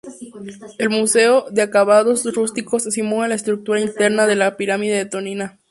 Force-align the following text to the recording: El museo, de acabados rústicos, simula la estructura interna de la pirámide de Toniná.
El 0.79 0.89
museo, 0.89 1.45
de 1.51 1.61
acabados 1.61 2.23
rústicos, 2.33 2.85
simula 2.85 3.27
la 3.27 3.35
estructura 3.35 3.79
interna 3.79 4.25
de 4.25 4.35
la 4.35 4.57
pirámide 4.57 4.97
de 4.97 5.05
Toniná. 5.05 5.59